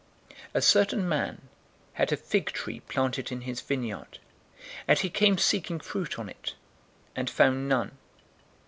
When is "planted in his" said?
2.79-3.61